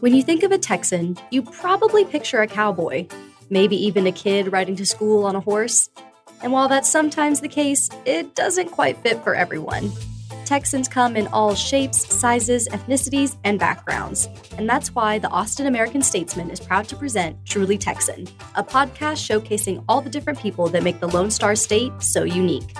[0.00, 3.06] When you think of a Texan, you probably picture a cowboy,
[3.50, 5.90] maybe even a kid riding to school on a horse.
[6.42, 9.92] And while that's sometimes the case, it doesn't quite fit for everyone.
[10.46, 14.30] Texans come in all shapes, sizes, ethnicities, and backgrounds.
[14.56, 19.20] And that's why the Austin American Statesman is proud to present Truly Texan, a podcast
[19.20, 22.74] showcasing all the different people that make the Lone Star State so unique.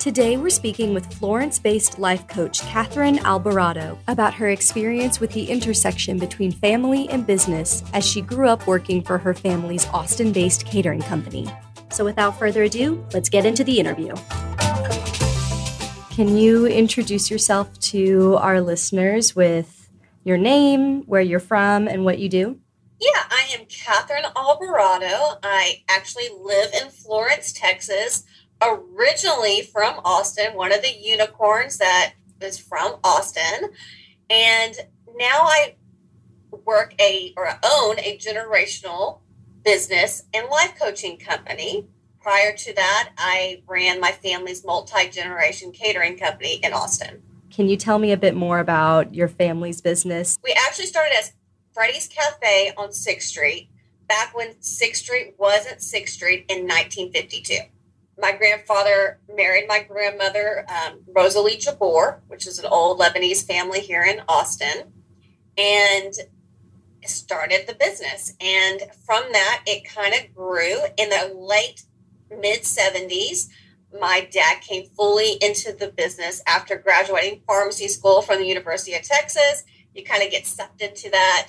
[0.00, 5.44] Today, we're speaking with Florence based life coach Kathryn Albarado about her experience with the
[5.44, 10.64] intersection between family and business as she grew up working for her family's Austin based
[10.64, 11.46] catering company.
[11.90, 14.14] So, without further ado, let's get into the interview.
[16.16, 19.90] Can you introduce yourself to our listeners with
[20.24, 22.58] your name, where you're from, and what you do?
[22.98, 25.38] Yeah, I am Kathryn Albarado.
[25.42, 28.24] I actually live in Florence, Texas
[28.62, 33.70] originally from Austin, one of the unicorns that is from Austin.
[34.28, 34.74] And
[35.16, 35.76] now I
[36.64, 39.20] work a or own a generational
[39.64, 41.86] business and life coaching company.
[42.20, 47.22] Prior to that, I ran my family's multi generation catering company in Austin.
[47.50, 50.38] Can you tell me a bit more about your family's business?
[50.44, 51.32] We actually started as
[51.72, 53.70] Freddy's Cafe on 6th Street
[54.06, 57.54] back when 6th Street wasn't 6th Street in 1952
[58.20, 64.02] my grandfather married my grandmother, um, Rosalie Jabor, which is an old Lebanese family here
[64.02, 64.92] in Austin,
[65.56, 66.14] and
[67.06, 68.34] started the business.
[68.40, 71.84] And from that, it kind of grew in the late
[72.30, 73.48] mid 70s.
[73.98, 79.02] My dad came fully into the business after graduating pharmacy school from the University of
[79.02, 79.64] Texas.
[79.94, 81.48] You kind of get sucked into that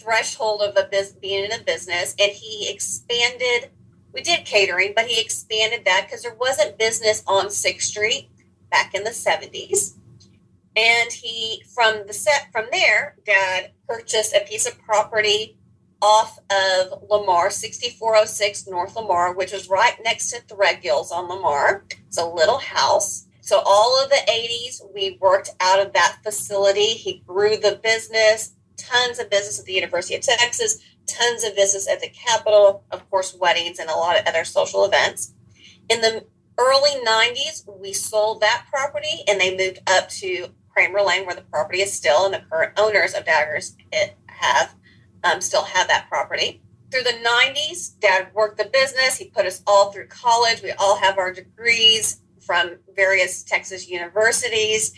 [0.00, 3.70] threshold of biz- being in a business, and he expanded
[4.12, 8.30] we did catering, but he expanded that because there wasn't business on Sixth Street
[8.70, 9.94] back in the 70s.
[10.74, 15.58] And he from the set from there, Dad purchased a piece of property
[16.00, 21.84] off of Lamar, 6406 North Lamar, which was right next to Threadgill's on Lamar.
[22.08, 23.26] It's a little house.
[23.40, 26.86] So all of the 80s, we worked out of that facility.
[26.86, 31.88] He grew the business, tons of business at the University of Texas, tons of business
[31.88, 35.34] at the Capitol, of course, weddings and a lot of other social events.
[35.88, 36.24] In the
[36.58, 41.42] early 90s, we sold that property and they moved up to Kramer Lane, where the
[41.42, 44.74] property is still, and the current owners of Dagar's it have
[45.24, 46.62] um, still have that property.
[46.90, 49.16] Through the 90s, Dad worked the business.
[49.16, 50.62] He put us all through college.
[50.62, 54.92] We all have our degrees from various Texas universities.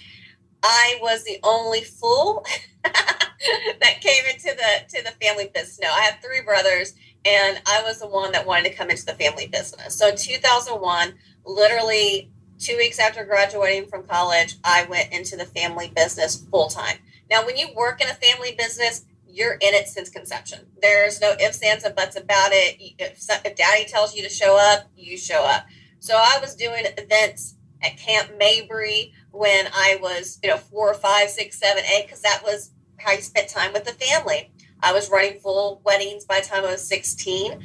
[0.62, 2.44] I was the only fool
[3.80, 5.80] that came into the to the family business.
[5.82, 6.94] No, I have three brothers,
[7.24, 9.94] and I was the one that wanted to come into the family business.
[9.94, 11.14] So in 2001,
[11.46, 16.98] literally two weeks after graduating from college, I went into the family business full time.
[17.30, 20.60] Now, when you work in a family business, you're in it since conception.
[20.80, 22.76] There's no ifs, ands, and buts about it.
[22.98, 25.66] If, if daddy tells you to show up, you show up.
[25.98, 31.30] So I was doing events at Camp Mabry when I was, you know, four, five,
[31.30, 34.50] six, seven, eight, because that was how you spent time with the family.
[34.82, 37.64] I was running full weddings by the time I was 16.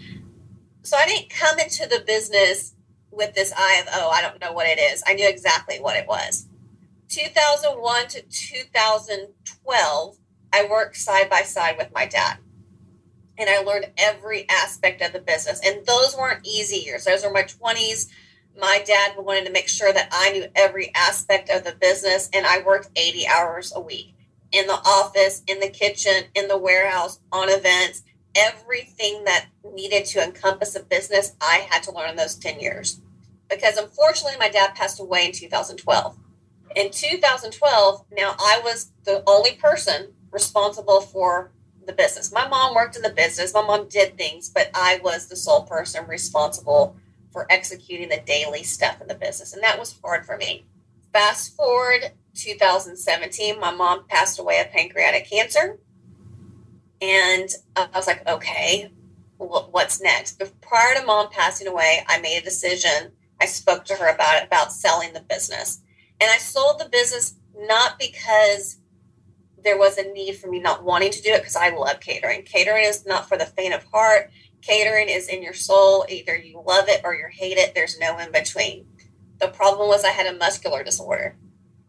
[0.83, 2.75] So I didn't come into the business
[3.11, 5.03] with this eye of, oh, I don't know what it is.
[5.05, 6.47] I knew exactly what it was.
[7.09, 10.17] 2001 to 2012,
[10.53, 12.37] I worked side by side with my dad.
[13.37, 15.59] And I learned every aspect of the business.
[15.65, 17.05] And those weren't easy years.
[17.05, 18.07] Those were my 20s.
[18.57, 22.45] My dad wanted to make sure that I knew every aspect of the business, and
[22.45, 24.15] I worked 80 hours a week
[24.51, 28.03] in the office, in the kitchen, in the warehouse, on events,
[28.35, 33.01] everything that needed to encompass a business, I had to learn in those 10 years.
[33.49, 36.17] Because unfortunately, my dad passed away in 2012.
[36.75, 41.51] In 2012, now I was the only person responsible for
[41.87, 42.31] the business.
[42.31, 45.63] My mom worked in the business, my mom did things, but I was the sole
[45.63, 46.95] person responsible
[47.31, 49.53] for executing the daily stuff in the business.
[49.53, 50.65] And that was hard for me.
[51.11, 55.79] Fast forward 2017, my mom passed away of pancreatic cancer.
[57.01, 58.91] And I was like, okay,
[59.37, 60.37] what's next?
[60.37, 63.11] But prior to mom passing away, I made a decision.
[63.39, 65.81] I spoke to her about it, about selling the business.
[66.19, 68.79] And I sold the business not because
[69.63, 72.43] there was a need for me not wanting to do it, because I love catering.
[72.43, 74.31] Catering is not for the faint of heart.
[74.61, 76.05] Catering is in your soul.
[76.09, 77.73] Either you love it or you hate it.
[77.75, 78.85] There's no in between.
[79.39, 81.37] The problem was I had a muscular disorder.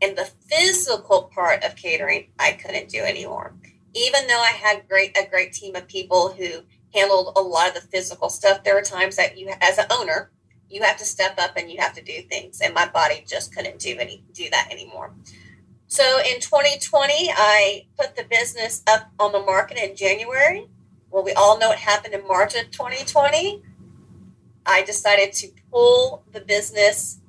[0.03, 3.55] And the physical part of catering, I couldn't do anymore.
[3.95, 6.63] Even though I had great a great team of people who
[6.95, 10.31] handled a lot of the physical stuff, there were times that you, as an owner,
[10.69, 13.55] you have to step up and you have to do things, and my body just
[13.55, 15.13] couldn't do any do that anymore.
[15.89, 20.69] So in 2020, I put the business up on the market in January.
[21.11, 23.61] Well, we all know what happened in March of 2020.
[24.65, 27.20] I decided to pull the business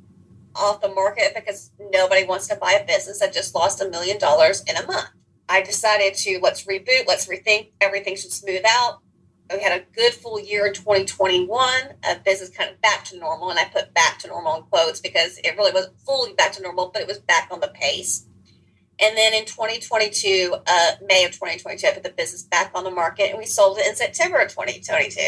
[0.55, 4.17] off the market because nobody wants to buy a business that just lost a million
[4.17, 5.09] dollars in a month.
[5.49, 8.99] I decided to let's reboot, let's rethink, everything should smooth out.
[9.53, 11.73] We had a good full year in 2021,
[12.09, 13.49] a business kind of back to normal.
[13.49, 16.61] And I put back to normal in quotes because it really wasn't fully back to
[16.61, 18.27] normal, but it was back on the pace.
[19.01, 22.91] And then in 2022, uh, May of 2022, I put the business back on the
[22.91, 25.19] market and we sold it in September of 2022.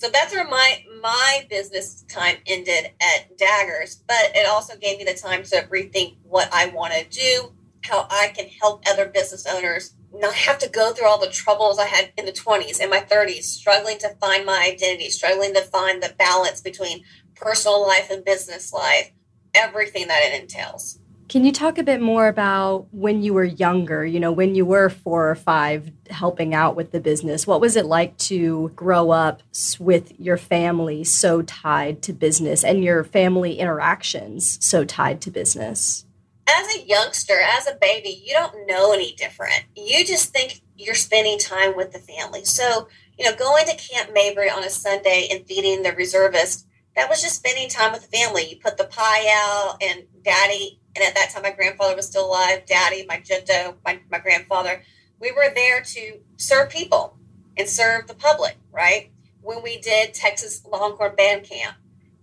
[0.00, 5.04] So that's where my my business time ended at Dagar's, but it also gave me
[5.04, 7.52] the time to rethink what I want to do,
[7.84, 11.78] how I can help other business owners not have to go through all the troubles
[11.78, 15.60] I had in the 20s and my 30s, struggling to find my identity, struggling to
[15.60, 17.04] find the balance between
[17.36, 19.12] personal life and business life,
[19.54, 20.98] everything that it entails.
[21.30, 24.66] Can you talk a bit more about when you were younger, you know, when you
[24.66, 27.46] were four or five helping out with the business?
[27.46, 29.44] What was it like to grow up
[29.78, 36.04] with your family so tied to business and your family interactions so tied to business?
[36.48, 39.62] As a youngster, as a baby, you don't know any different.
[39.76, 42.44] You just think you're spending time with the family.
[42.44, 46.66] So, you know, going to Camp Mabry on a Sunday and feeding the reservists,
[46.96, 48.50] that was just spending time with the family.
[48.50, 52.26] You put the pie out and daddy and at that time, my grandfather was still
[52.26, 54.82] alive, daddy, my jinto, my, my grandfather.
[55.20, 57.16] We were there to serve people
[57.56, 59.10] and serve the public, right?
[59.40, 61.76] When we did Texas Longhorn Band Camp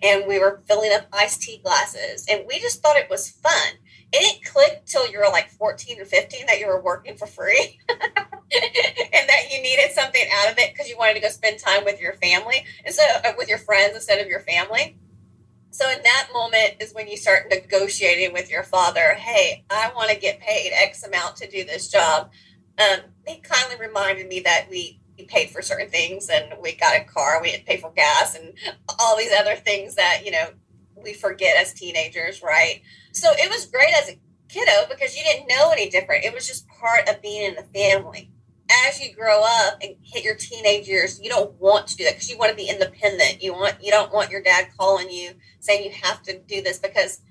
[0.04, 3.74] and we were filling up iced tea glasses, and we just thought it was fun.
[4.14, 7.26] It didn't click till you were like 14 or 15 that you were working for
[7.26, 8.00] free and
[8.50, 12.00] that you needed something out of it because you wanted to go spend time with
[12.00, 14.98] your family instead of with your friends instead of your family
[15.78, 19.14] so in that moment is when you start negotiating with your father.
[19.14, 22.32] Hey, I want to get paid X amount to do this job.
[22.80, 27.00] Um, he kindly reminded me that we, we paid for certain things and we got
[27.00, 28.56] a car, we had to pay for gas and
[28.98, 30.48] all these other things that, you know,
[30.96, 32.82] we forget as teenagers, right?
[33.12, 34.20] So it was great as a
[34.50, 36.26] kiddo because you didn't know any different.
[36.26, 38.32] It was just part of being in the family
[38.70, 42.14] as you grow up and hit your teenage years, you don't want to do that
[42.14, 43.42] because you want to be independent.
[43.42, 46.80] You want you don't want your dad calling you saying you have to do this
[46.80, 47.22] because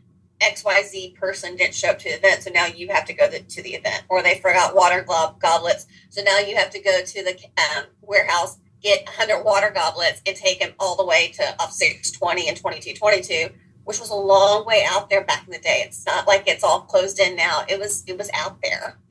[0.41, 3.63] XYZ person didn't show up to the event, so now you have to go to,
[3.63, 7.25] the event, or they forgot water glob goblets, so now you have to go to
[7.25, 11.71] the um, warehouse, get 100 water goblets, and take them all the way to up
[11.71, 13.49] 620 and 2222
[13.87, 15.85] which was a long way out there back in the day.
[15.87, 17.65] It's not like it's all closed in now.
[17.69, 18.99] It was it was out there.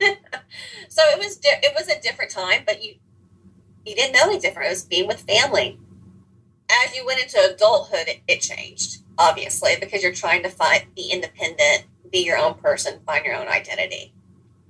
[0.88, 2.96] so it was di- it was a different time, but you
[3.86, 4.66] you didn't know any different.
[4.66, 5.80] It was being with family.
[6.70, 11.10] As you went into adulthood, it, it changed obviously because you're trying to find be
[11.10, 14.12] independent, be your own person, find your own identity.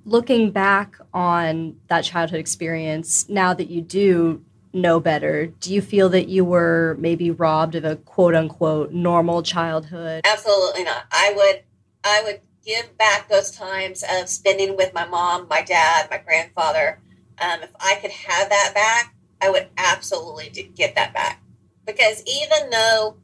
[0.04, 4.44] Looking back on that childhood experience, now that you do
[4.76, 9.42] know better, do you feel that you were maybe robbed of a quote unquote normal
[9.42, 10.22] childhood?
[10.24, 11.04] Absolutely not.
[11.10, 11.62] I would
[12.04, 17.00] I would give back those times of spending with my mom, my dad, my grandfather.
[17.38, 21.42] Um, if I could have that back, I would absolutely get that back.
[21.84, 23.16] Because even though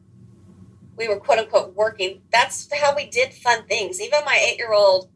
[0.96, 4.00] we were quote unquote working, that's how we did fun things.
[4.00, 5.10] Even my eight year old,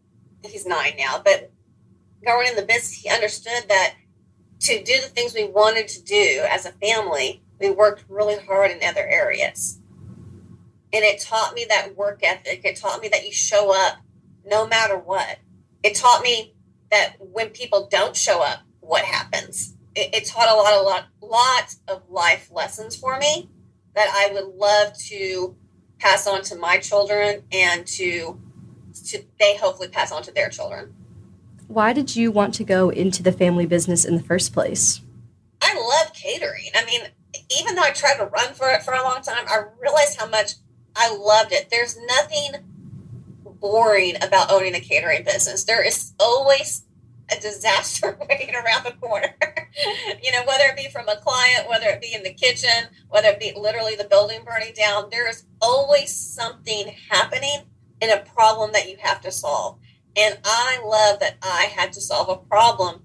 [0.44, 1.52] he's nine now, but
[2.24, 3.94] growing in the business, he understood that
[4.60, 8.70] to do the things we wanted to do as a family, we worked really hard
[8.70, 9.80] in other areas.
[10.92, 12.62] And it taught me that work ethic.
[12.64, 13.98] It taught me that you show up
[14.44, 15.38] no matter what.
[15.82, 16.54] It taught me
[16.90, 19.74] that when people don't show up, what happens.
[19.94, 23.50] It, it taught a lot, a lot, lot of life lessons for me
[23.94, 25.56] that I would love to
[25.98, 28.40] pass on to my children and to,
[29.06, 30.94] to they hopefully pass on to their children.
[31.68, 35.00] Why did you want to go into the family business in the first place?
[35.60, 36.70] I love catering.
[36.74, 37.00] I mean,
[37.58, 40.28] even though I tried to run for it for a long time, I realized how
[40.28, 40.52] much
[40.94, 41.68] I loved it.
[41.70, 42.62] There's nothing
[43.60, 45.64] boring about owning a catering business.
[45.64, 46.84] There is always
[47.30, 49.34] a disaster waiting around the corner.
[50.22, 53.28] you know, whether it be from a client, whether it be in the kitchen, whether
[53.28, 57.62] it be literally the building burning down, there is always something happening
[58.00, 59.78] in a problem that you have to solve.
[60.16, 63.02] And I love that I had to solve a problem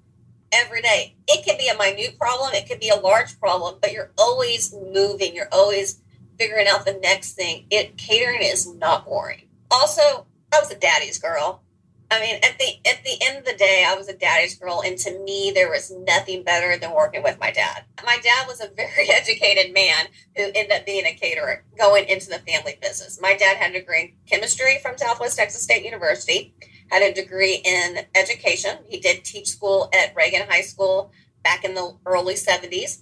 [0.51, 1.15] every day.
[1.27, 4.73] It can be a minute problem, it could be a large problem, but you're always
[4.73, 6.01] moving, you're always
[6.37, 7.65] figuring out the next thing.
[7.69, 9.47] It catering is not boring.
[9.69, 11.63] Also, I was a daddy's girl.
[12.09, 14.81] I mean, at the at the end of the day, I was a daddy's girl,
[14.85, 17.85] and to me, there was nothing better than working with my dad.
[18.03, 22.27] My dad was a very educated man who ended up being a caterer, going into
[22.27, 23.19] the family business.
[23.21, 26.53] My dad had a degree in chemistry from Southwest Texas State University
[26.91, 28.77] had a degree in education.
[28.89, 31.11] He did teach school at Reagan High School
[31.43, 32.99] back in the early 70s.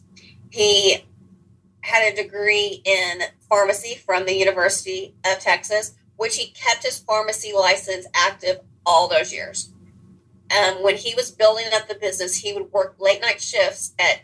[0.52, 1.06] He
[1.82, 7.52] had a degree in pharmacy from the University of Texas, which he kept his pharmacy
[7.52, 9.74] license active all those years.
[10.56, 14.22] Um, when he was building up the business, he would work late night shifts at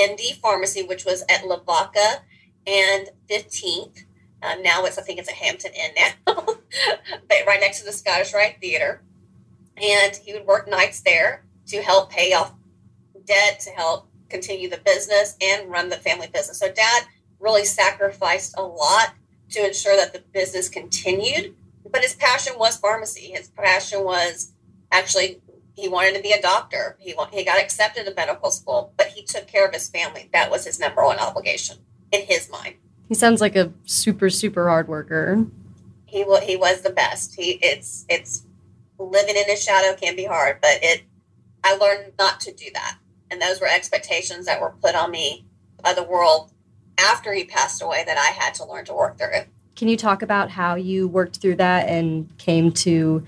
[0.00, 2.22] ND Pharmacy, which was at Lavaca
[2.66, 4.04] and 15th.
[4.42, 7.92] Um, now it's, I think it's a Hampton Inn now, but right next to the
[7.92, 9.02] Scottish Rite Theater.
[9.76, 12.54] And he would work nights there to help pay off
[13.24, 16.58] debt, to help continue the business and run the family business.
[16.58, 17.04] So dad
[17.38, 19.14] really sacrificed a lot
[19.50, 21.54] to ensure that the business continued.
[21.90, 23.32] But his passion was pharmacy.
[23.34, 24.52] His passion was
[24.90, 25.40] actually
[25.74, 26.96] he wanted to be a doctor.
[26.98, 30.28] He he got accepted to medical school, but he took care of his family.
[30.32, 31.78] That was his number one obligation
[32.10, 32.76] in his mind.
[33.12, 35.44] He sounds like a super super hard worker.
[36.06, 36.40] He will.
[36.40, 37.34] he was the best.
[37.34, 38.46] He it's it's
[38.98, 41.02] living in his shadow can be hard, but it
[41.62, 42.96] I learned not to do that.
[43.30, 45.44] And those were expectations that were put on me
[45.82, 46.52] by the world
[46.98, 49.42] after he passed away that I had to learn to work through.
[49.76, 53.26] Can you talk about how you worked through that and came to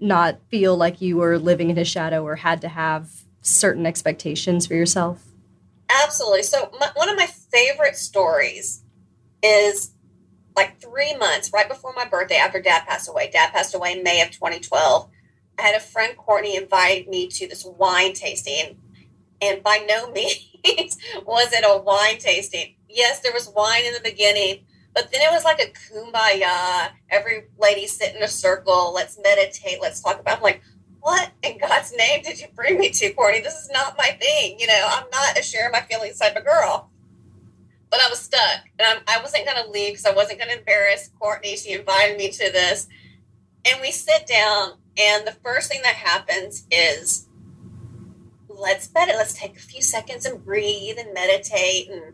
[0.00, 3.10] not feel like you were living in his shadow or had to have
[3.42, 5.26] certain expectations for yourself?
[5.90, 6.42] Absolutely.
[6.42, 8.82] So, my, one of my favorite stories
[9.46, 9.92] is
[10.56, 13.30] like three months right before my birthday after dad passed away.
[13.30, 15.10] Dad passed away in May of 2012.
[15.58, 18.78] I had a friend, Courtney, invite me to this wine tasting.
[19.40, 22.74] And by no means was it a wine tasting.
[22.88, 26.90] Yes, there was wine in the beginning, but then it was like a kumbaya.
[27.10, 28.92] Every lady sit in a circle.
[28.94, 29.80] Let's meditate.
[29.82, 30.38] Let's talk about.
[30.38, 30.62] I'm like,
[31.00, 33.40] what in God's name did you bring me to, Courtney?
[33.40, 34.58] This is not my thing.
[34.58, 36.90] You know, I'm not a share my feelings type of girl.
[37.96, 40.50] But I was stuck, and I was not going to leave because I wasn't going
[40.50, 41.56] to embarrass Courtney.
[41.56, 42.88] She invited me to this,
[43.64, 47.26] and we sit down, and the first thing that happens is
[48.50, 49.16] let's bet it.
[49.16, 52.12] Let's take a few seconds and breathe and meditate and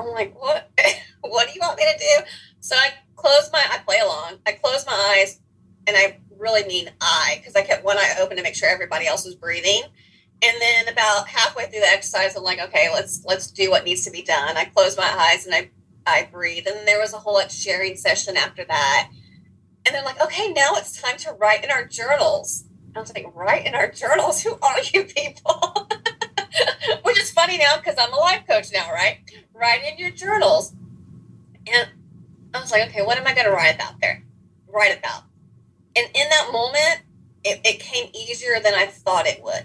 [0.00, 0.68] I'm like, what?
[1.20, 2.26] what do you want me to do?
[2.58, 4.38] So I close my, I play along.
[4.46, 5.38] I close my eyes,
[5.86, 9.06] and I really mean I, because I kept one eye open to make sure everybody
[9.06, 9.82] else was breathing.
[10.42, 14.04] And then about halfway through the exercise, I'm like, okay, let's let's do what needs
[14.04, 14.56] to be done.
[14.56, 15.70] I close my eyes and I
[16.06, 19.10] I breathe, and there was a whole sharing session after that.
[19.84, 22.64] And they're like, okay, now it's time to write in our journals.
[22.94, 24.42] I was like, write in our journals?
[24.44, 25.88] Who are you people?
[27.02, 29.18] Which is funny now because I'm a life coach now, right?
[29.54, 30.74] Write in your journals.
[31.72, 31.88] And
[32.52, 34.24] I was like, okay, what am I going to write about there?
[34.66, 35.24] Write about.
[35.96, 37.02] And in that moment,
[37.44, 39.64] it, it came easier than I thought it would.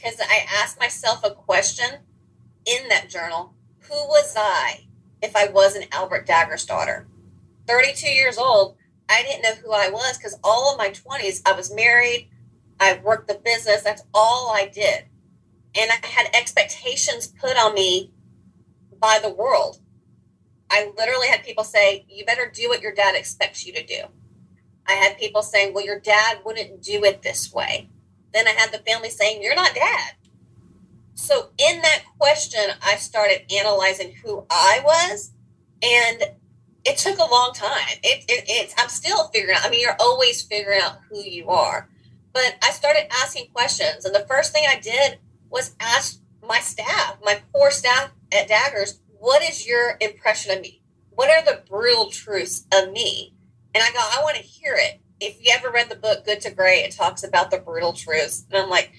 [0.00, 2.00] Because I asked myself a question
[2.66, 3.54] in that journal
[3.88, 4.86] Who was I
[5.22, 7.06] if I wasn't Albert Dagar's daughter?
[7.66, 8.76] 32 years old,
[9.08, 12.28] I didn't know who I was because all of my 20s, I was married,
[12.78, 15.04] I worked the business, that's all I did
[15.74, 18.10] and I had expectations put on me
[19.00, 19.78] by the world.
[20.70, 24.04] I literally had people say, You better do what your dad expects you to do.
[24.86, 27.88] I had people saying, Well, your dad wouldn't do it this way.
[28.32, 30.14] Then I had the family saying, You're not dad.
[31.14, 35.32] So, in that question, I started analyzing who I was,
[35.82, 36.22] and
[36.84, 37.98] it took a long time.
[38.02, 39.66] It, it, it's I'm still figuring out.
[39.66, 41.88] I mean, you're always figuring out who you are.
[42.32, 45.18] But I started asking questions, and the first thing I did
[45.50, 50.80] was ask my staff, my core staff at Dagar's, what is your impression of me?
[51.10, 53.34] What are the brutal truths of me?
[53.74, 55.00] And I go, I want to hear it.
[55.20, 58.46] If you ever read the book Good to Great, it talks about the brutal truths.
[58.50, 58.92] And I'm like,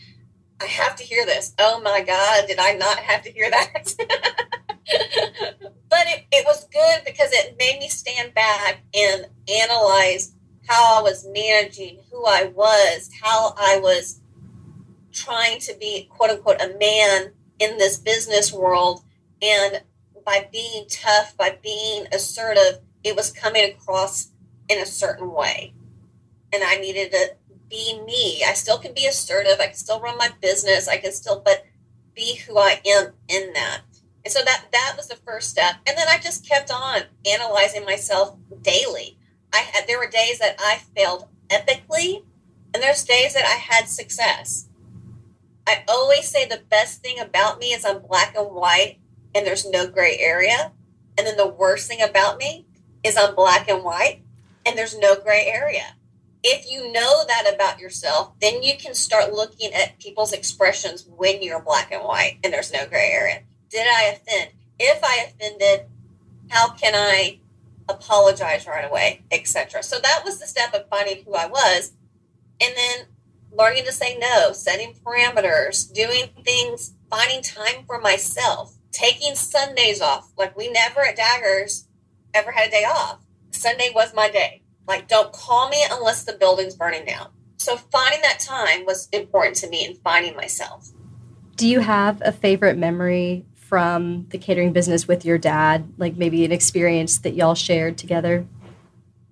[0.62, 1.54] I have to hear this.
[1.58, 3.96] Oh my God, did I not have to hear that?
[3.98, 10.34] but it, it was good because it made me stand back and analyze
[10.68, 14.22] how I was managing who I was, how I was
[15.12, 19.04] trying to be quote unquote a man in this business world
[19.42, 19.82] and
[20.26, 24.32] by being tough by being assertive it was coming across
[24.70, 25.74] in a certain way
[26.54, 27.36] and i needed to
[27.72, 28.44] be me.
[28.46, 29.60] I still can be assertive.
[29.60, 30.90] I can still run my business.
[30.90, 31.66] I can still but
[32.14, 33.82] be who i am in that.
[34.26, 35.76] And so that that was the first step.
[35.88, 39.18] And then i just kept on analyzing myself daily.
[39.54, 42.24] I had there were days that i failed epically
[42.74, 44.68] and there's days that i had success.
[45.66, 48.98] I always say the best thing about me is I'm black and white
[49.34, 50.74] and there's no gray area.
[51.18, 52.66] And then the worst thing about me
[53.04, 54.22] is I'm black and white
[54.66, 55.96] and there's no gray area.
[56.44, 61.42] If you know that about yourself, then you can start looking at people's expressions when
[61.42, 63.44] you're black and white and there's no gray area.
[63.70, 64.52] Did I offend?
[64.80, 65.88] If I offended,
[66.50, 67.42] how can I
[67.92, 69.84] apologize right away, etc.
[69.84, 71.94] So that was the step of finding who I was.
[72.60, 73.06] And then
[73.52, 80.32] learning to say no, setting parameters, doing things, finding time for myself, taking Sundays off.
[80.38, 81.88] Like we never at Dagar's
[82.34, 83.20] ever had a day off.
[83.52, 84.61] Sunday was my day.
[84.92, 87.30] Like, don't call me unless the building's burning down.
[87.56, 90.90] So finding that time was important to me and finding myself.
[91.56, 95.94] Do you have a favorite memory from the catering business with your dad?
[95.98, 98.46] Like maybe an experience that y'all shared together?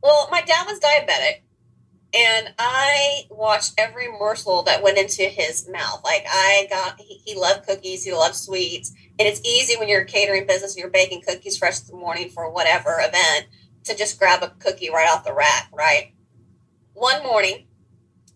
[0.01, 1.41] Well, my dad was diabetic
[2.13, 5.99] and I watched every morsel that went into his mouth.
[6.05, 10.03] Like I got, he, he, loved cookies, he loved sweets, and it's easy when you're
[10.03, 13.47] a catering business and you're baking cookies fresh in the morning for whatever event
[13.83, 16.13] to just grab a cookie right off the rack, right?
[16.93, 17.67] One morning,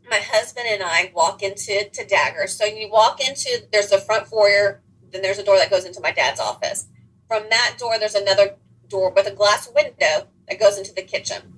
[0.09, 2.47] my husband and I walk into to Dagar.
[2.47, 4.81] So you walk into there's a front foyer,
[5.12, 6.88] then there's a door that goes into my dad's office.
[7.27, 8.55] From that door, there's another
[8.88, 11.53] door with a glass window that goes into the kitchen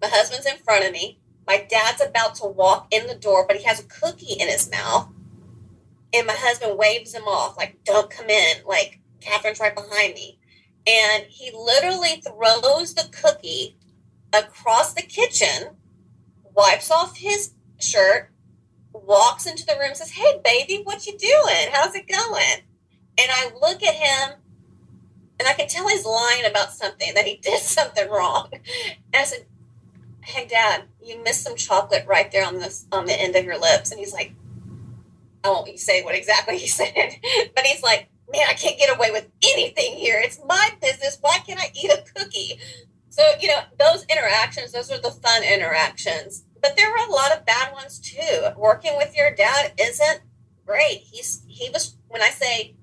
[0.00, 1.20] my husband's in front of me.
[1.46, 4.70] My dad's about to walk in the door, but he has a cookie in his
[4.70, 5.08] mouth.
[6.12, 8.64] And my husband waves him off, like, don't come in.
[8.66, 10.38] Like, Kathryn's right behind me.
[10.86, 13.76] And he literally throws the cookie
[14.32, 15.76] across the kitchen,
[16.54, 18.30] wipes off his shirt,
[18.92, 21.72] walks into the room, says, Hey, baby, what you doing?
[21.72, 22.62] How's it going?
[23.18, 24.38] And I look at him
[25.38, 28.48] and I can tell he's lying about something, that he did something wrong.
[28.52, 28.62] And
[29.14, 29.46] I said,
[30.26, 33.58] hey dad you missed some chocolate right there on this on the end of your
[33.58, 34.34] lips and he's like
[35.44, 37.14] i won't say what exactly he said
[37.54, 40.20] but he's like man i can't get away with anything here.
[40.22, 41.18] It's my business.
[41.20, 42.58] Why can't i eat a cookie?
[43.08, 46.44] So you know those interactions those are the fun interactions.
[46.60, 48.48] But there were a lot of bad ones too.
[48.56, 50.20] Working with your dad isn't
[50.66, 51.02] great.
[51.10, 52.74] He's he was when i say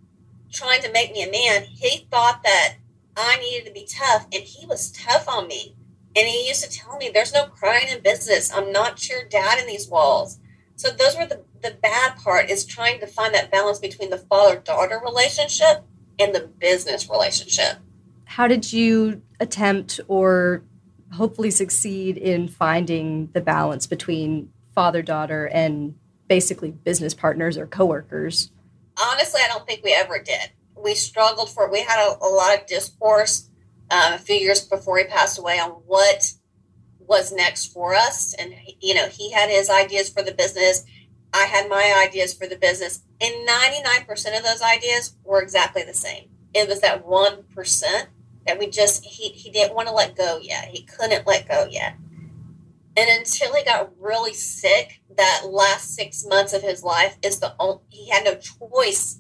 [0.52, 2.76] trying to make me a man he thought that
[3.18, 5.76] i needed to be tough and he was tough on me.
[6.16, 8.54] And he used to tell me, there's no crying in business.
[8.54, 10.40] I'm not your dad in these walls.
[10.76, 14.18] So those were the, the bad part is trying to find that balance between the
[14.18, 15.84] father-daughter relationship
[16.20, 17.78] and the business relationship.
[18.26, 20.64] How did you attempt or
[21.14, 25.96] hopefully succeed in finding the balance between father-daughter and
[26.28, 28.52] basically business partners or coworkers?
[29.02, 30.52] Honestly, I don't think we ever did.
[30.76, 33.50] We struggled for we had a, a lot of discourse
[33.90, 36.34] um, a few years before he passed away on what
[37.00, 38.34] was next for us.
[38.34, 40.86] And, you know, he had his ideas for the business.
[41.34, 43.04] I had my ideas for the business.
[43.20, 46.30] And 99% of those ideas were exactly the same.
[46.54, 48.06] It was that 1%
[48.46, 50.66] that we just, he, he didn't want to let go yet.
[50.66, 51.96] He couldn't let go yet.
[52.96, 57.56] And until he got really sick, that last six months of his life is the
[57.60, 59.20] only, he had no choice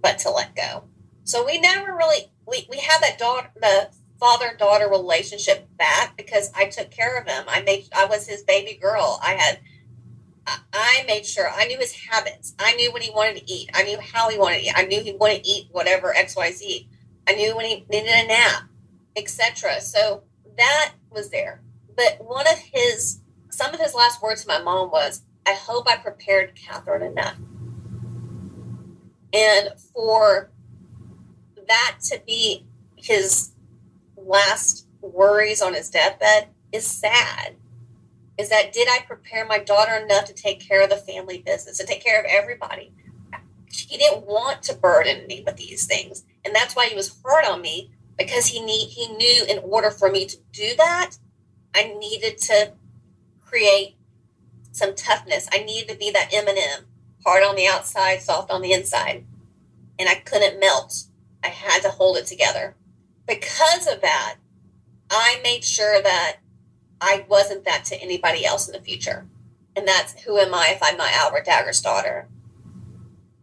[0.00, 0.84] but to let go.
[1.24, 6.50] So we never really we, we had that daughter the father daughter relationship back because
[6.54, 7.44] I took care of him.
[7.46, 9.20] I made I was his baby girl.
[9.22, 9.60] I had
[10.72, 12.54] I made sure I knew his habits.
[12.58, 13.70] I knew what he wanted to eat.
[13.74, 14.72] I knew how he wanted to eat.
[14.76, 16.86] I knew he wanted to eat whatever XYZ.
[17.28, 18.62] I knew when he needed a nap,
[19.16, 19.80] etc.
[19.80, 20.22] So
[20.56, 21.62] that was there.
[21.96, 25.88] But one of his some of his last words to my mom was, I hope
[25.88, 27.36] I prepared Kathryn enough.
[29.32, 30.50] And for
[31.66, 33.52] that to be his
[34.16, 37.56] last worries on his deathbed is sad.
[38.38, 41.78] Is that did I prepare my daughter enough to take care of the family business,
[41.78, 42.92] to take care of everybody?
[43.70, 46.24] He didn't want to burden me with these things.
[46.44, 49.90] And that's why he was hard on me because he need he knew in order
[49.90, 51.16] for me to do that,
[51.74, 52.72] I needed to
[53.40, 53.96] create
[54.72, 55.48] some toughness.
[55.52, 56.86] I needed to be that M&M,
[57.24, 59.24] hard on the outside, soft on the inside.
[59.98, 61.04] And I couldn't melt.
[61.42, 62.76] I had to hold it together.
[63.26, 64.36] Because of that,
[65.10, 66.38] I made sure that
[67.00, 69.26] I wasn't that to anybody else in the future.
[69.76, 72.28] And that's who am I if I'm not Albert Dagar's daughter?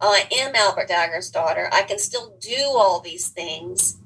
[0.00, 1.68] I am Albert Dagar's daughter.
[1.72, 3.98] I can still do all these things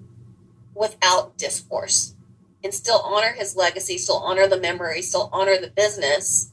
[0.74, 2.14] without discourse
[2.62, 6.52] and still honor his legacy, still honor the memory, still honor the business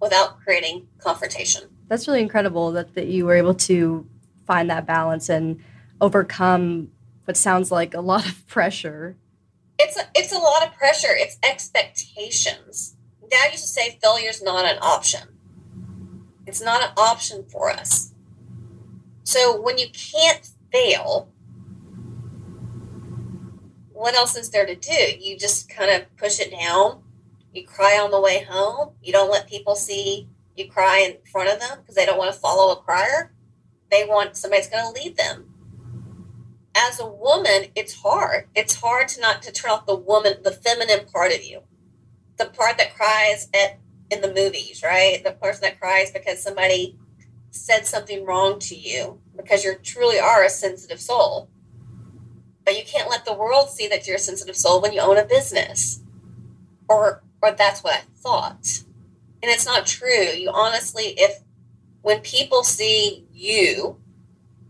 [0.00, 1.64] without creating confrontation.
[1.88, 4.06] That's really incredible that, that you were able to
[4.46, 5.60] find that balance and
[6.00, 6.88] overcome
[7.24, 9.16] what sounds like a lot of pressure.
[9.82, 11.08] It's a, it's a lot of pressure.
[11.10, 12.96] It's expectations.
[13.30, 15.28] Dad used to say failure is not an option.
[16.46, 18.12] It's not an option for us.
[19.24, 21.32] So when you can't fail,
[23.92, 25.18] what else is there to do?
[25.18, 27.02] You just kind of push it down.
[27.54, 28.92] You cry on the way home.
[29.02, 32.34] You don't let people see you cry in front of them because they don't want
[32.34, 33.32] to follow a crier.
[33.90, 35.49] They want somebody's going to lead them
[36.74, 38.46] as a woman, it's hard.
[38.54, 41.62] It's hard to not to turn off the woman, the feminine part of you,
[42.38, 43.78] the part that cries at
[44.10, 45.22] in the movies, right?
[45.22, 46.98] The person that cries because somebody
[47.50, 51.48] said something wrong to you because you truly are a sensitive soul.
[52.64, 55.16] But you can't let the world see that you're a sensitive soul when you own
[55.16, 56.02] a business.
[56.88, 58.82] Or or that's what I thought.
[59.42, 60.32] And it's not true.
[60.36, 61.42] You honestly if
[62.02, 63.96] when people see you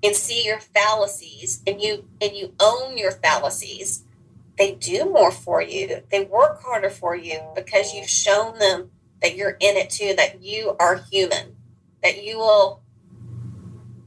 [0.02, 4.04] and see your fallacies and you and you own your fallacies,
[4.58, 6.02] they do more for you.
[6.10, 8.90] They work harder for you because you've shown them
[9.22, 11.56] that you're in it too, that you are human,
[12.02, 12.82] that you will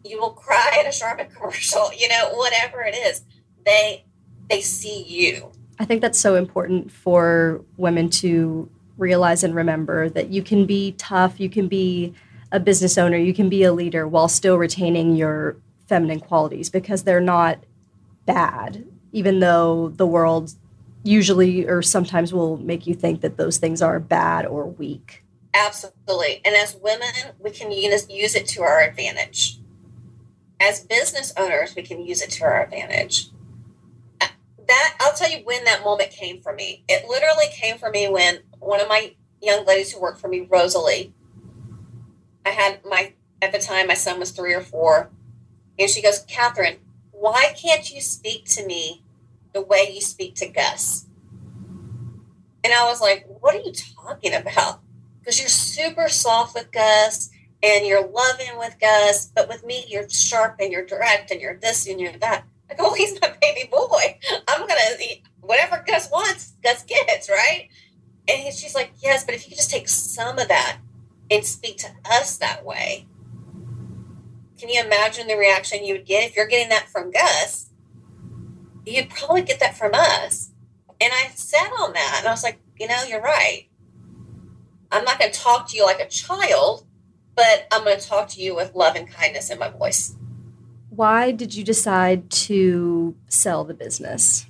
[0.06, 3.24] you will cry at a Charmin commercial, you know, whatever it is.
[3.66, 4.06] They
[4.50, 5.52] they see you.
[5.80, 10.94] I think that's so important for women to realize and remember that you can be
[10.94, 12.14] tough, you can be
[12.52, 15.58] a business owner, you can be a leader while still retaining your
[15.94, 17.60] feminine qualities because they're not
[18.26, 20.52] bad, even though the world
[21.04, 25.24] usually or sometimes will make you think that those things are bad or weak.
[25.54, 26.42] Absolutely.
[26.44, 29.60] And as women, we can use, it to our advantage.
[30.60, 33.30] As business owners, we can use it to our advantage.
[34.20, 34.30] Uh,
[34.68, 36.84] that I'll tell you when that moment came for me.
[36.90, 40.48] It literally came for me when one of my young ladies who worked for me,
[40.50, 41.14] Rosalie,
[42.44, 45.12] I had my at the time my son was three or four,
[45.80, 46.78] and she goes, Kathryn,
[47.12, 49.04] why can't you speak to me
[49.54, 51.06] the way you speak to Gus?
[52.64, 54.82] And I was like, What are you talking about?
[55.20, 57.30] Because you're super soft with Gus
[57.62, 61.58] and you're loving with Gus, but with me, you're sharp and you're direct and you're
[61.58, 62.44] this and you're that.
[62.70, 64.20] I go, well, he's my baby boy.
[64.48, 67.70] I'm going to, eat whatever Gus wants, Gus gets, right?
[68.28, 70.80] And she's like, yes, but if you could just take some of that
[71.32, 73.06] and speak to us that way,
[74.64, 77.70] can you imagine the reaction you would get if you're getting that from Gus?
[78.86, 80.52] You'd probably get that from us.
[81.02, 83.68] And I sat on that and I was like, you know, you're right.
[84.90, 86.86] I'm not going to talk to you like a child,
[87.36, 90.16] but I'm going to talk to you with love and kindness in my voice.
[90.92, 94.46] Why did you decide to sell the business?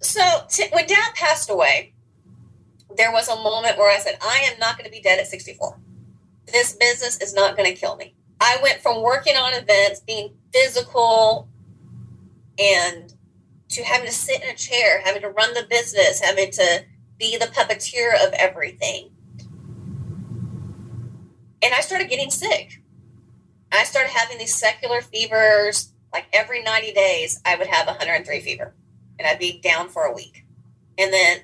[0.00, 1.92] So, t- when dad passed away,
[2.96, 5.26] there was a moment where I said, I am not going to be dead at
[5.26, 5.76] 64.
[6.46, 8.14] This business is not going to kill me.
[8.40, 11.48] I went from working on events, being physical,
[12.58, 13.12] and
[13.70, 16.84] to having to sit in a chair, having to run the business, having to
[17.18, 19.10] be the puppeteer of everything.
[21.62, 22.80] And I started getting sick.
[23.72, 25.92] I started having these secular fevers.
[26.12, 28.74] Like every 90 days, I would have 103 fever
[29.18, 30.44] and I'd be down for a week.
[30.96, 31.40] And then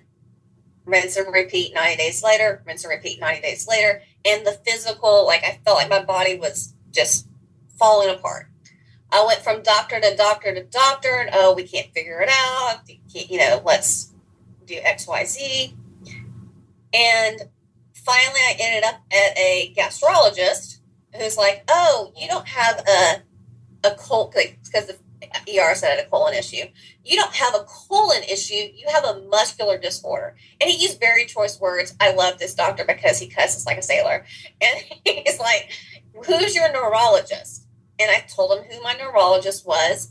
[0.85, 4.02] rinse and repeat 90 days later, rinse and repeat 90 days later.
[4.24, 7.26] And the physical, like I felt like my body was just
[7.78, 8.48] falling apart.
[9.14, 12.80] I went from doctor to doctor to doctor, and oh, we can't figure it out.
[13.12, 14.12] You know, let's
[14.66, 15.76] do X, Y, Z.
[16.92, 17.40] And
[17.92, 20.80] finally, I ended up at a gastrologist
[21.16, 23.22] who's like, "Oh, you don't have a
[23.87, 24.96] a colon because the
[25.59, 26.64] ER said I had a colon issue.
[27.04, 28.54] You don't have a colon issue.
[28.54, 31.94] You have a muscular disorder." And he used very choice words.
[32.00, 34.24] I love this doctor because he cusses like a sailor,
[34.61, 35.70] and he's like
[36.14, 37.66] who's your neurologist?
[37.98, 40.11] And I told him who my neurologist was.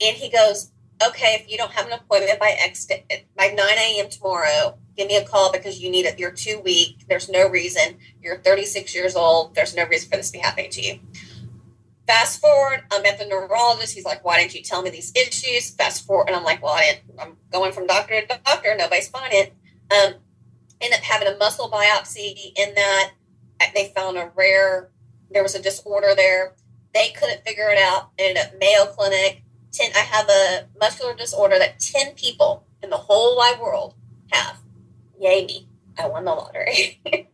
[0.00, 0.70] And he goes,
[1.06, 2.86] okay, if you don't have an appointment by X
[3.36, 4.08] by 9 a.m.
[4.08, 6.18] tomorrow, give me a call because you need it.
[6.18, 7.04] You're too weak.
[7.08, 7.98] There's no reason.
[8.22, 9.54] You're 36 years old.
[9.54, 11.00] There's no reason for this to be happening to you.
[12.06, 13.94] Fast forward, I'm at the neurologist.
[13.94, 15.70] He's like, why didn't you tell me these issues?
[15.70, 18.76] Fast forward, and I'm like, well, I am going from doctor to doctor.
[18.78, 19.54] Nobody's finding it.
[19.90, 20.14] Um,
[20.80, 23.12] end up having a muscle biopsy in that
[23.74, 24.90] they found a rare,
[25.30, 26.54] there was a disorder there.
[26.94, 28.10] They couldn't figure it out.
[28.18, 29.42] Ended up Mayo Clinic.
[29.72, 33.94] 10, I have a muscular disorder that 10 people in the whole wide world
[34.32, 34.58] have.
[35.20, 35.68] Yay me.
[35.98, 37.00] I won the lottery.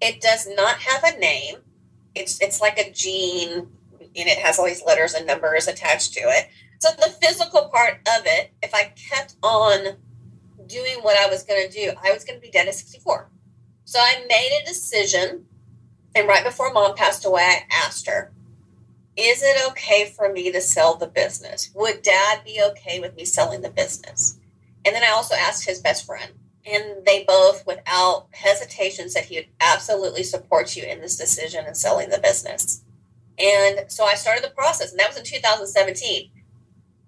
[0.00, 1.56] it does not have a name.
[2.14, 3.68] It's it's like a gene
[4.14, 6.48] and it has all these letters and numbers attached to it.
[6.80, 9.96] So the physical part of it, if I kept on
[10.66, 13.30] doing what I was going to do, I was going to be dead at 64.
[13.84, 15.46] So I made a decision.
[16.14, 18.32] And right before mom passed away, I asked her,
[19.16, 21.70] Is it okay for me to sell the business?
[21.74, 24.38] Would dad be okay with me selling the business?
[24.84, 26.32] And then I also asked his best friend.
[26.64, 31.76] And they both, without hesitation, said he would absolutely support you in this decision and
[31.76, 32.84] selling the business.
[33.38, 36.30] And so I started the process, and that was in 2017.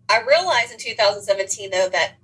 [0.08, 2.14] I realized in 2017, though, that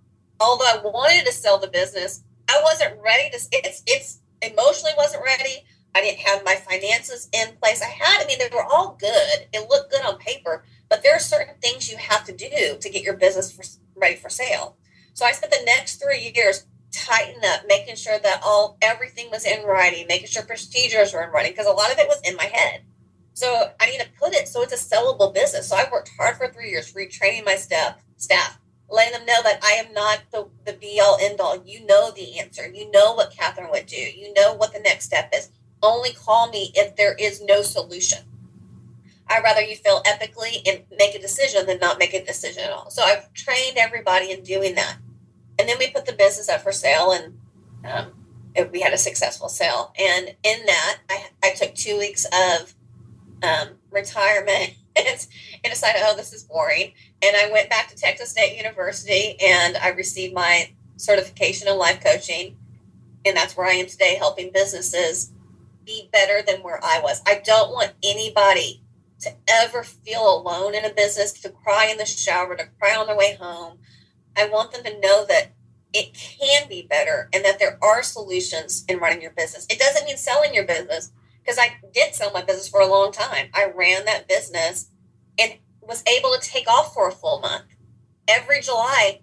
[0.40, 3.36] although I wanted to sell the business, I wasn't ready to.
[3.52, 5.64] It's it's emotionally wasn't ready.
[5.94, 7.82] I didn't have my finances in place.
[7.82, 9.48] I had, I mean, they were all good.
[9.52, 12.90] It looked good on paper, but there are certain things you have to do to
[12.90, 13.64] get your business for,
[13.98, 14.76] ready for sale.
[15.14, 19.44] So I spent the next three years tighten up, making sure that all everything was
[19.44, 22.36] in writing, making sure procedures were in writing, because a lot of it was in
[22.36, 22.82] my head.
[23.34, 25.68] So I need to put it so it's a sellable business.
[25.68, 28.58] So I worked hard for three years retraining my staff, staff,
[28.90, 31.62] letting them know that I am not the, the be all end all.
[31.64, 32.68] You know the answer.
[32.68, 33.96] You know what Kathryn would do.
[33.96, 35.50] You know what the next step is.
[35.82, 38.18] Only call me if there is no solution.
[39.28, 42.72] I'd rather you fail epically and make a decision than not make a decision at
[42.72, 42.90] all.
[42.90, 44.96] So I've trained everybody in doing that.
[45.58, 47.34] And then we put the business up for sale and
[47.84, 48.12] um,
[48.54, 49.92] it, we had a successful sale.
[49.98, 52.74] And in that, I, I took two weeks of
[53.42, 55.26] um, retirement and
[55.64, 56.92] decided, oh, this is boring.
[57.22, 62.02] And I went back to Texas State University and I received my certification in life
[62.02, 62.56] coaching.
[63.24, 65.32] And that's where I am today, helping businesses
[65.84, 67.20] be better than where I was.
[67.26, 68.82] I don't want anybody
[69.20, 73.06] to ever feel alone in a business, to cry in the shower, to cry on
[73.06, 73.78] their way home.
[74.36, 75.52] I want them to know that
[75.92, 79.66] it can be better and that there are solutions in running your business.
[79.68, 83.12] It doesn't mean selling your business because I did sell my business for a long
[83.12, 83.48] time.
[83.52, 84.88] I ran that business
[85.38, 87.64] and was able to take off for a full month.
[88.28, 89.20] Every July,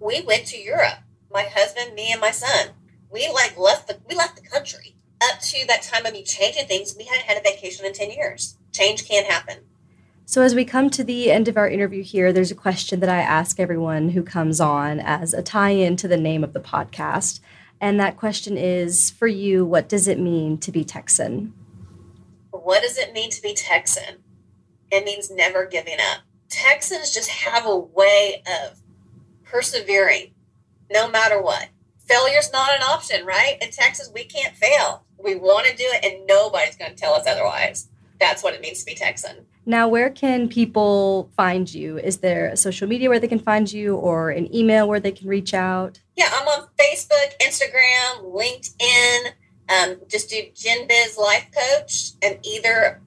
[0.00, 0.98] we went to Europe.
[1.32, 2.70] My husband, me, and my son.
[3.10, 4.96] We like left the we left the country.
[5.22, 8.10] Up to that time of me changing things, we hadn't had a vacation in ten
[8.10, 8.56] years.
[8.72, 9.58] Change can happen.
[10.24, 13.08] So, as we come to the end of our interview here, there's a question that
[13.08, 16.60] I ask everyone who comes on as a tie in to the name of the
[16.60, 17.40] podcast.
[17.80, 21.52] And that question is for you, what does it mean to be Texan?
[22.50, 24.22] What does it mean to be Texan?
[24.92, 26.20] It means never giving up.
[26.50, 28.78] Texans just have a way of
[29.42, 30.34] persevering
[30.92, 31.70] no matter what.
[32.06, 33.56] Failure's not an option, right?
[33.62, 35.04] In Texas, we can't fail.
[35.16, 37.88] We want to do it, and nobody's going to tell us otherwise.
[38.20, 39.46] That's what it means to be Texan.
[39.64, 41.96] Now, where can people find you?
[41.96, 45.12] Is there a social media where they can find you or an email where they
[45.12, 46.00] can reach out?
[46.16, 49.32] Yeah, I'm on Facebook, Instagram, LinkedIn.
[49.70, 53.00] Um, just do Gen Biz Life Coach and either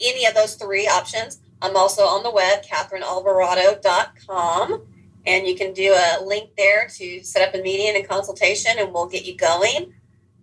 [0.00, 1.40] any of those three options.
[1.62, 4.82] I'm also on the web, KathrynAlbarado.com,
[5.26, 8.92] and you can do a link there to set up a meeting and consultation, and
[8.92, 9.94] we'll get you going.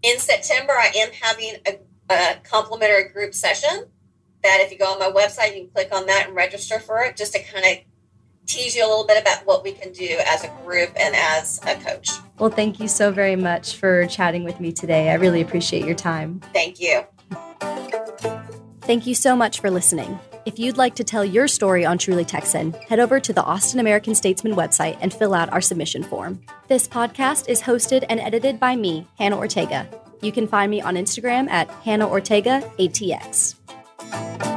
[0.01, 1.77] In September, I am having a,
[2.09, 3.85] a complimentary group session
[4.43, 7.01] that if you go on my website, you can click on that and register for
[7.01, 7.77] it just to kind of
[8.47, 11.59] tease you a little bit about what we can do as a group and as
[11.65, 12.09] a coach.
[12.39, 15.09] Well, thank you so very much for chatting with me today.
[15.09, 16.41] I really appreciate your time.
[16.53, 17.03] Thank you.
[18.91, 20.19] Thank you so much for listening.
[20.45, 23.80] If you'd like to tell your story on Truly Texan, head over to the Austin
[23.80, 26.41] American Statesman website and fill out our submission form.
[26.67, 29.88] This podcast is hosted and edited by me, Hannah Ortega.
[30.21, 34.50] You can find me on Instagram at Hannah Ortega ATX.